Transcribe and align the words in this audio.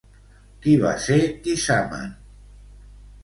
Qui 0.63 0.71
va 0.83 0.93
ser 1.03 1.17
Tisamen? 1.47 2.09